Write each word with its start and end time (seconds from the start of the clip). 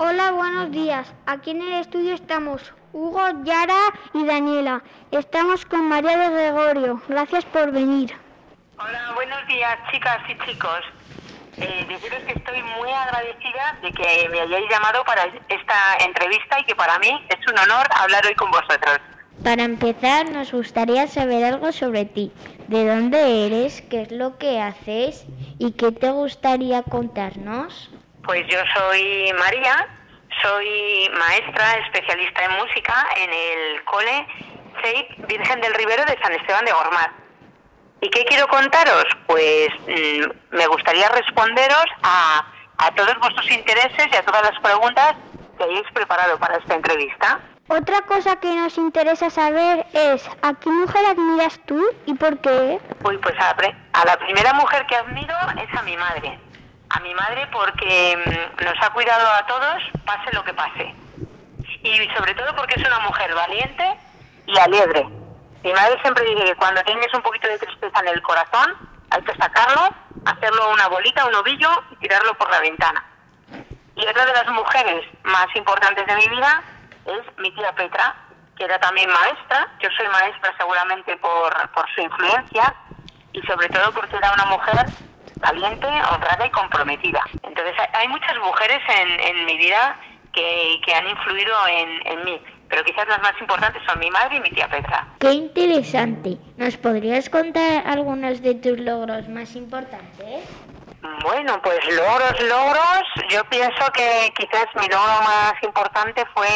Hola, 0.00 0.30
buenos 0.30 0.70
días. 0.70 1.12
Aquí 1.26 1.50
en 1.50 1.60
el 1.60 1.72
estudio 1.80 2.14
estamos 2.14 2.72
Hugo, 2.92 3.20
Yara 3.42 3.80
y 4.14 4.24
Daniela. 4.24 4.80
Estamos 5.10 5.66
con 5.66 5.88
María 5.88 6.16
de 6.16 6.30
Gregorio. 6.30 7.02
Gracias 7.08 7.44
por 7.46 7.72
venir. 7.72 8.14
Hola, 8.78 9.10
buenos 9.16 9.44
días, 9.48 9.76
chicas 9.90 10.18
y 10.28 10.38
chicos. 10.46 10.82
Eh, 11.56 11.84
deciros 11.88 12.22
que 12.22 12.32
estoy 12.32 12.62
muy 12.62 12.88
agradecida 12.90 13.76
de 13.82 13.90
que 13.90 14.28
me 14.28 14.40
hayáis 14.40 14.70
llamado 14.70 15.02
para 15.02 15.24
esta 15.24 15.96
entrevista 16.06 16.60
y 16.60 16.64
que 16.64 16.76
para 16.76 16.96
mí 17.00 17.26
es 17.28 17.52
un 17.52 17.58
honor 17.58 17.84
hablar 17.90 18.24
hoy 18.24 18.36
con 18.36 18.52
vosotros. 18.52 19.00
Para 19.42 19.64
empezar, 19.64 20.30
nos 20.30 20.52
gustaría 20.52 21.08
saber 21.08 21.44
algo 21.44 21.72
sobre 21.72 22.04
ti. 22.04 22.30
¿De 22.68 22.86
dónde 22.86 23.46
eres? 23.46 23.82
¿Qué 23.82 24.02
es 24.02 24.12
lo 24.12 24.38
que 24.38 24.60
haces? 24.60 25.26
¿Y 25.58 25.72
qué 25.72 25.90
te 25.90 26.12
gustaría 26.12 26.84
contarnos? 26.84 27.90
Pues 28.28 28.46
yo 28.46 28.58
soy 28.76 29.32
María, 29.38 29.88
soy 30.42 31.10
maestra 31.18 31.78
especialista 31.86 32.44
en 32.44 32.52
música 32.58 33.06
en 33.16 33.32
el 33.32 33.82
cole 33.84 34.26
Seip 34.82 35.26
Virgen 35.26 35.62
del 35.62 35.72
Rivero 35.72 36.04
de 36.04 36.18
San 36.22 36.34
Esteban 36.34 36.62
de 36.66 36.72
Gormaz. 36.72 37.08
¿Y 38.02 38.10
qué 38.10 38.26
quiero 38.26 38.46
contaros? 38.48 39.06
Pues 39.26 39.70
mm, 39.86 40.54
me 40.54 40.66
gustaría 40.66 41.08
responderos 41.08 41.86
a, 42.02 42.44
a 42.76 42.94
todos 42.96 43.18
vuestros 43.18 43.50
intereses 43.50 44.08
y 44.12 44.16
a 44.16 44.22
todas 44.22 44.42
las 44.42 44.60
preguntas 44.60 45.14
que 45.56 45.64
hayáis 45.64 45.90
preparado 45.94 46.38
para 46.38 46.58
esta 46.58 46.74
entrevista. 46.74 47.40
Otra 47.68 48.02
cosa 48.02 48.38
que 48.40 48.54
nos 48.54 48.76
interesa 48.76 49.30
saber 49.30 49.86
es 49.94 50.28
¿a 50.42 50.52
qué 50.52 50.68
mujer 50.68 51.06
admiras 51.06 51.58
tú 51.64 51.82
y 52.04 52.12
por 52.12 52.38
qué? 52.42 52.78
Uy, 53.04 53.16
pues 53.16 53.34
a, 53.38 53.56
a 53.94 54.04
la 54.04 54.16
primera 54.18 54.52
mujer 54.52 54.84
que 54.84 54.96
admiro 54.96 55.34
es 55.56 55.78
a 55.78 55.82
mi 55.82 55.96
madre. 55.96 56.38
A 56.90 57.00
mi 57.00 57.14
madre 57.14 57.46
porque 57.52 58.16
mm, 58.16 58.64
nos 58.64 58.74
ha 58.82 58.90
cuidado 58.90 59.26
a 59.32 59.46
todos, 59.46 59.82
pase 60.04 60.32
lo 60.32 60.42
que 60.44 60.54
pase. 60.54 60.94
Y 61.82 62.08
sobre 62.16 62.34
todo 62.34 62.54
porque 62.56 62.80
es 62.80 62.86
una 62.86 62.98
mujer 63.00 63.34
valiente 63.34 63.84
y 64.46 64.58
alegre. 64.58 65.06
Mi 65.62 65.72
madre 65.72 66.00
siempre 66.02 66.24
dice 66.24 66.44
que 66.44 66.56
cuando 66.56 66.82
tienes 66.84 67.12
un 67.12 67.22
poquito 67.22 67.48
de 67.48 67.58
tristeza 67.58 68.00
en 68.00 68.08
el 68.08 68.22
corazón, 68.22 68.76
hay 69.10 69.22
que 69.22 69.34
sacarlo, 69.36 69.88
hacerlo 70.24 70.70
una 70.72 70.88
bolita, 70.88 71.26
un 71.26 71.34
ovillo 71.34 71.70
y 71.90 71.96
tirarlo 71.96 72.34
por 72.34 72.50
la 72.50 72.60
ventana. 72.60 73.04
Y 73.96 74.06
otra 74.06 74.24
de 74.24 74.32
las 74.32 74.48
mujeres 74.48 75.04
más 75.24 75.46
importantes 75.56 76.06
de 76.06 76.16
mi 76.16 76.28
vida 76.28 76.62
es 77.04 77.38
mi 77.38 77.50
tía 77.52 77.72
Petra, 77.72 78.14
que 78.56 78.64
era 78.64 78.78
también 78.78 79.10
maestra. 79.10 79.68
Yo 79.80 79.88
soy 79.96 80.06
maestra 80.08 80.54
seguramente 80.56 81.16
por, 81.16 81.70
por 81.70 81.84
su 81.94 82.00
influencia 82.00 82.74
y 83.32 83.42
sobre 83.42 83.68
todo 83.68 83.92
porque 83.92 84.16
era 84.16 84.32
una 84.32 84.44
mujer 84.46 84.86
valiente, 85.40 85.86
honrada 85.86 86.46
y 86.46 86.50
comprometida. 86.50 87.20
Entonces 87.42 87.74
hay 87.92 88.08
muchas 88.08 88.36
mujeres 88.38 88.80
en, 88.88 89.20
en 89.20 89.44
mi 89.46 89.56
vida 89.56 89.96
que, 90.32 90.80
que 90.84 90.94
han 90.94 91.08
influido 91.08 91.54
en, 91.68 92.06
en 92.06 92.24
mí, 92.24 92.42
pero 92.68 92.84
quizás 92.84 93.08
las 93.08 93.20
más 93.22 93.32
importantes 93.40 93.82
son 93.86 93.98
mi 93.98 94.10
madre 94.10 94.36
y 94.36 94.40
mi 94.40 94.50
tía 94.50 94.68
Petra. 94.68 95.06
Qué 95.18 95.32
interesante. 95.32 96.36
¿Nos 96.56 96.76
podrías 96.76 97.28
contar 97.30 97.86
algunos 97.86 98.42
de 98.42 98.54
tus 98.54 98.78
logros 98.78 99.28
más 99.28 99.54
importantes? 99.56 100.44
Bueno, 101.22 101.60
pues 101.62 101.78
logros, 101.94 102.40
logros. 102.42 103.02
Yo 103.30 103.44
pienso 103.44 103.86
que 103.94 104.32
quizás 104.36 104.66
mi 104.74 104.86
logro 104.88 105.22
más 105.24 105.54
importante 105.62 106.24
fue 106.34 106.48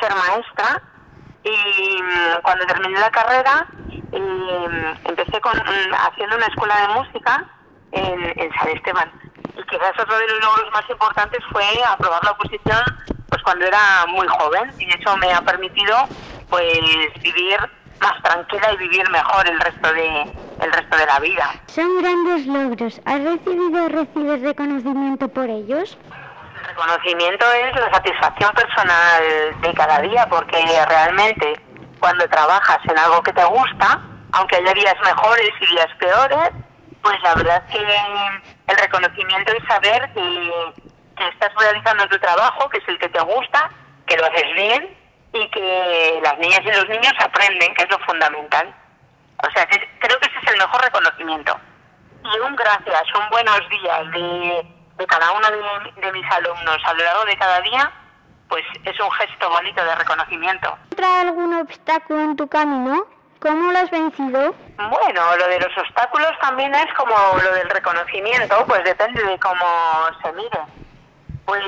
ser 0.00 0.12
maestra 0.14 0.82
y 1.42 2.02
mm, 2.02 2.42
cuando 2.42 2.66
terminé 2.66 2.98
la 3.00 3.10
carrera 3.10 3.66
mm, 3.88 5.08
empecé 5.08 5.40
con, 5.40 5.56
mm, 5.56 5.94
haciendo 5.94 6.36
una 6.36 6.46
escuela 6.46 6.76
de 6.82 6.88
música 6.88 7.44
en, 7.94 8.40
en, 8.40 8.52
San 8.54 8.68
Esteban 8.68 9.10
y 9.56 9.62
quizás 9.64 9.92
otro 9.98 10.18
de 10.18 10.28
los 10.28 10.40
logros 10.40 10.72
más 10.72 10.88
importantes 10.90 11.40
fue 11.52 11.64
aprobar 11.86 12.22
la 12.24 12.32
oposición 12.32 12.82
pues 13.28 13.42
cuando 13.42 13.66
era 13.66 14.06
muy 14.08 14.26
joven 14.26 14.72
y 14.78 14.88
eso 14.88 15.16
me 15.16 15.32
ha 15.32 15.40
permitido 15.42 15.96
pues 16.48 16.80
vivir 17.22 17.58
más 18.00 18.22
tranquila 18.22 18.72
y 18.72 18.76
vivir 18.76 19.08
mejor 19.10 19.48
el 19.48 19.58
resto 19.60 19.92
de 19.92 20.22
el 20.62 20.72
resto 20.72 20.96
de 20.96 21.06
la 21.06 21.18
vida. 21.18 21.50
Son 21.66 22.00
grandes 22.00 22.46
logros. 22.46 23.00
¿Has 23.04 23.22
recibido 23.22 23.84
o 23.84 23.88
recibes 23.88 24.40
reconocimiento 24.40 25.28
por 25.28 25.50
ellos? 25.50 25.98
reconocimiento 26.66 27.44
es 27.52 27.80
la 27.80 27.92
satisfacción 27.92 28.52
personal 28.54 29.22
de 29.60 29.74
cada 29.74 30.00
día, 30.00 30.26
porque 30.28 30.58
realmente 30.88 31.60
cuando 32.00 32.28
trabajas 32.28 32.78
en 32.84 32.98
algo 32.98 33.22
que 33.22 33.32
te 33.32 33.44
gusta, 33.44 34.00
aunque 34.32 34.56
haya 34.56 34.72
días 34.74 34.94
mejores 35.04 35.50
y 35.60 35.66
días 35.66 35.88
peores, 35.98 36.50
pues 37.04 37.22
la 37.22 37.34
verdad 37.34 37.62
es 37.68 37.76
que 37.76 37.82
el 38.66 38.76
reconocimiento 38.78 39.52
es 39.52 39.64
saber 39.68 40.10
que, 40.14 40.74
estás 41.30 41.52
realizando 41.56 42.08
tu 42.08 42.18
trabajo, 42.18 42.68
que 42.70 42.78
es 42.78 42.88
el 42.88 42.98
que 42.98 43.08
te 43.08 43.20
gusta, 43.20 43.70
que 44.06 44.16
lo 44.16 44.26
haces 44.26 44.52
bien 44.54 44.98
y 45.32 45.48
que 45.50 46.20
las 46.22 46.38
niñas 46.38 46.60
y 46.64 46.72
los 46.72 46.88
niños 46.88 47.12
aprenden, 47.20 47.72
que 47.74 47.84
es 47.84 47.90
lo 47.90 47.98
fundamental. 48.00 48.74
O 49.46 49.50
sea, 49.52 49.66
creo 49.66 50.18
que 50.18 50.26
ese 50.26 50.38
es 50.42 50.52
el 50.52 50.58
mejor 50.58 50.82
reconocimiento. 50.82 51.56
Y 52.24 52.40
un 52.40 52.56
gracias, 52.56 53.02
un 53.14 53.30
buenos 53.30 53.60
días 53.68 54.10
de 54.10 55.06
cada 55.06 55.30
uno 55.32 55.46
de, 55.96 56.12
mis 56.12 56.30
alumnos 56.32 56.78
a 56.84 56.92
lo 56.94 57.04
largo 57.04 57.24
de 57.26 57.36
cada 57.36 57.60
día, 57.60 57.92
pues 58.48 58.64
es 58.84 58.98
un 58.98 59.10
gesto 59.12 59.50
bonito 59.50 59.84
de 59.84 59.94
reconocimiento. 59.94 60.76
¿Trae 60.96 61.20
algún 61.20 61.54
obstáculo 61.54 62.20
en 62.20 62.36
tu 62.36 62.48
camino? 62.48 63.06
¿Cómo 63.40 63.72
lo 63.72 63.78
has 63.78 63.90
vencido? 63.90 64.54
Bueno, 64.76 65.36
lo 65.36 65.48
de 65.48 65.60
los 65.60 65.78
obstáculos 65.78 66.32
también 66.40 66.74
es 66.74 66.92
como 66.94 67.14
lo 67.42 67.54
del 67.54 67.70
reconocimiento, 67.70 68.64
pues 68.66 68.82
depende 68.84 69.22
de 69.22 69.38
cómo 69.38 69.64
se 70.22 70.32
mire. 70.32 70.58
Pues 71.44 71.62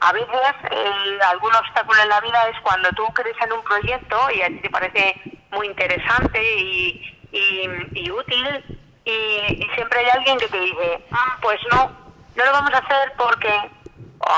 a 0.00 0.12
veces 0.12 0.30
eh, 0.70 1.18
algún 1.28 1.54
obstáculo 1.54 2.00
en 2.02 2.08
la 2.08 2.20
vida 2.20 2.48
es 2.48 2.58
cuando 2.60 2.88
tú 2.90 3.04
crees 3.12 3.36
en 3.44 3.52
un 3.52 3.62
proyecto 3.62 4.30
y 4.30 4.42
a 4.42 4.46
ti 4.46 4.60
te 4.60 4.70
parece 4.70 5.20
muy 5.50 5.66
interesante 5.66 6.40
y, 6.58 7.18
y, 7.32 7.68
y 7.92 8.10
útil 8.10 8.80
y, 9.04 9.10
y, 9.10 9.68
siempre 9.74 9.98
hay 9.98 10.10
alguien 10.10 10.38
que 10.38 10.48
te 10.48 10.60
dice, 10.60 11.04
ah, 11.10 11.36
pues 11.42 11.58
no, 11.72 11.90
no 12.36 12.44
lo 12.44 12.52
vamos 12.52 12.72
a 12.72 12.78
hacer 12.78 13.12
porque, 13.18 13.52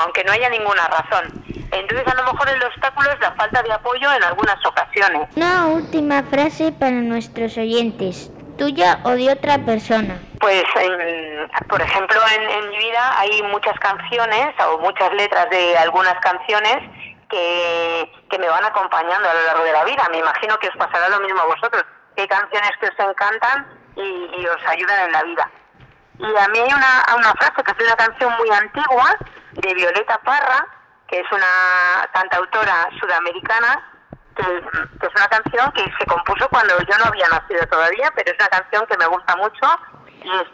aunque 0.03 0.23
no 0.23 0.31
haya 0.31 0.49
ninguna 0.49 0.87
razón. 0.87 1.45
Entonces 1.75 2.07
a 2.07 2.15
lo 2.15 2.31
mejor 2.31 2.49
el 2.49 2.63
obstáculo 2.63 3.11
es 3.11 3.19
la 3.19 3.31
falta 3.33 3.61
de 3.61 3.73
apoyo 3.73 4.11
en 4.13 4.23
algunas 4.23 4.65
ocasiones. 4.65 5.27
Una 5.35 5.67
última 5.67 6.23
frase 6.23 6.71
para 6.71 6.91
nuestros 6.91 7.57
oyentes, 7.57 8.31
tuya 8.57 8.99
o 9.03 9.11
de 9.11 9.31
otra 9.31 9.57
persona. 9.59 10.19
Pues, 10.39 10.63
en, 10.75 11.49
por 11.67 11.81
ejemplo, 11.81 12.17
en, 12.35 12.49
en, 12.49 12.69
mi 12.69 12.77
vida 12.77 13.19
hay 13.19 13.41
muchas 13.43 13.77
canciones 13.79 14.53
o 14.65 14.77
muchas 14.79 15.11
letras 15.13 15.49
de 15.49 15.77
algunas 15.77 16.15
canciones 16.21 16.77
que, 17.29 18.11
que 18.29 18.39
me 18.39 18.47
van 18.47 18.63
acompañando 18.63 19.29
a 19.29 19.33
lo 19.33 19.45
largo 19.45 19.63
de 19.63 19.73
la 19.73 19.83
vida. 19.83 20.07
Me 20.11 20.19
imagino 20.19 20.57
que 20.59 20.69
os 20.69 20.77
pasará 20.77 21.09
lo 21.09 21.19
mismo 21.19 21.41
a 21.41 21.45
vosotros. 21.45 21.83
Hay 22.17 22.27
canciones 22.27 22.71
que 22.79 22.87
os 22.87 23.09
encantan 23.09 23.67
y, 23.95 24.29
y 24.37 24.45
os 24.45 24.65
ayudan 24.67 25.05
en 25.05 25.11
la 25.11 25.23
vida. 25.23 25.49
Y 26.19 26.25
a 26.25 26.47
mí 26.47 26.59
hay 26.59 26.71
una, 26.71 27.17
una 27.17 27.33
frase 27.33 27.63
que 27.63 27.71
es 27.71 27.87
una 27.87 27.95
canción 27.97 28.33
muy 28.37 28.49
antigua 28.49 29.17
de 29.51 29.73
Violeta 29.73 30.17
Parra, 30.19 30.65
que 31.07 31.19
es 31.19 31.31
una 31.31 32.09
cantautora 32.13 32.89
sudamericana, 32.99 33.83
que, 34.35 34.43
que, 34.43 35.07
es 35.07 35.15
una 35.15 35.27
canción 35.27 35.71
que 35.71 35.83
se 35.97 36.05
compuso 36.05 36.47
cuando 36.49 36.77
yo 36.79 36.97
no 36.97 37.05
había 37.05 37.27
nacido 37.29 37.65
todavía, 37.67 38.11
pero 38.15 38.31
es 38.31 38.37
una 38.39 38.49
canción 38.49 38.85
que 38.87 38.97
me 38.97 39.07
gusta 39.07 39.35
mucho 39.35 39.79
y 40.23 40.29
es 40.29 40.47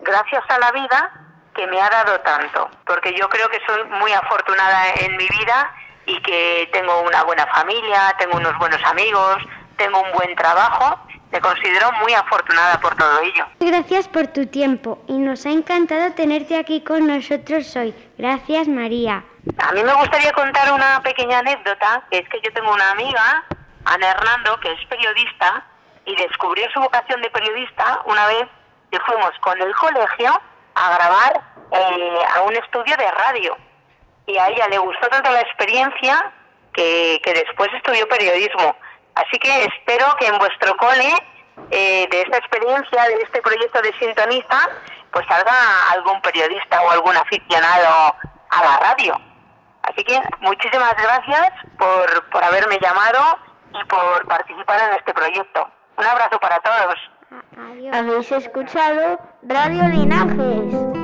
gracias 0.00 0.44
a 0.48 0.58
la 0.58 0.72
vida 0.72 1.12
que 1.54 1.66
me 1.66 1.80
ha 1.80 1.90
dado 1.90 2.20
tanto, 2.20 2.70
porque 2.86 3.14
yo 3.18 3.28
creo 3.28 3.48
que 3.48 3.60
soy 3.66 3.84
muy 3.84 4.12
afortunada 4.12 4.92
en 5.00 5.16
mi 5.16 5.28
vida 5.28 5.72
y 6.06 6.20
que 6.22 6.68
tengo 6.72 7.02
una 7.02 7.24
buena 7.24 7.46
familia, 7.48 8.14
tengo 8.18 8.36
unos 8.36 8.56
buenos 8.58 8.82
amigos, 8.84 9.38
tengo 9.76 10.00
un 10.00 10.12
buen 10.12 10.34
trabajo 10.36 10.98
me 11.30 11.40
considero 11.40 11.92
muy 12.02 12.14
afortunada 12.14 12.80
por 12.80 12.94
todo 12.96 13.20
ello. 13.20 13.46
Gracias 13.60 14.08
por 14.08 14.28
tu 14.28 14.46
tiempo 14.46 15.02
y 15.06 15.18
nos 15.18 15.46
ha 15.46 15.50
encantado 15.50 16.12
tenerte 16.14 16.56
aquí 16.56 16.82
con 16.82 17.06
nosotros 17.06 17.74
hoy. 17.76 17.94
Gracias, 18.16 18.68
María. 18.68 19.24
A 19.58 19.72
mí 19.72 19.82
me 19.82 19.94
gustaría 19.94 20.32
contar 20.32 20.72
una 20.72 21.00
pequeña 21.02 21.38
anécdota, 21.38 22.02
que 22.10 22.18
es 22.18 22.28
que 22.28 22.40
yo 22.40 22.52
tengo 22.52 22.72
una 22.72 22.90
amiga, 22.90 23.44
Ana 23.84 24.10
Hernando, 24.10 24.58
que 24.60 24.72
es 24.72 24.86
periodista 24.86 25.64
y 26.04 26.16
descubrió 26.16 26.68
su 26.70 26.80
vocación 26.80 27.20
de 27.22 27.30
periodista 27.30 28.00
una 28.06 28.26
vez 28.26 28.46
que 28.90 29.00
fuimos 29.00 29.30
con 29.40 29.60
el 29.60 29.74
colegio 29.74 30.40
a 30.74 30.94
grabar 30.94 31.40
eh, 31.70 32.18
a 32.36 32.42
un 32.42 32.56
estudio 32.56 32.96
de 32.96 33.10
radio. 33.10 33.56
Y 34.26 34.36
a 34.36 34.48
ella 34.48 34.68
le 34.68 34.78
gustó 34.78 35.08
tanto 35.08 35.30
la 35.30 35.40
experiencia 35.40 36.32
que, 36.72 37.20
que 37.24 37.32
después 37.32 37.68
estudió 37.74 38.08
periodismo. 38.08 38.76
Así 39.14 39.38
que 39.38 39.64
espero 39.64 40.14
que 40.18 40.26
en 40.26 40.38
vuestro 40.38 40.76
cole, 40.76 41.12
eh, 41.70 42.06
de 42.10 42.22
esta 42.22 42.38
experiencia, 42.38 43.04
de 43.04 43.22
este 43.22 43.42
proyecto 43.42 43.82
de 43.82 43.92
sintonista, 43.98 44.68
pues 45.12 45.26
salga 45.26 45.90
algún 45.92 46.20
periodista 46.20 46.80
o 46.82 46.90
algún 46.90 47.16
aficionado 47.16 48.14
a 48.50 48.64
la 48.64 48.78
radio. 48.78 49.27
Así 49.88 50.04
que 50.04 50.20
muchísimas 50.40 50.94
gracias 50.96 51.52
por, 51.78 52.30
por 52.30 52.44
haberme 52.44 52.78
llamado 52.80 53.38
y 53.72 53.84
por 53.86 54.26
participar 54.26 54.80
en 54.90 54.96
este 54.96 55.14
proyecto. 55.14 55.68
Un 55.96 56.04
abrazo 56.04 56.38
para 56.38 56.58
todos. 56.60 56.94
Habéis 57.92 58.30
escuchado 58.32 59.18
Radio 59.42 59.88
Linajes. 59.88 60.97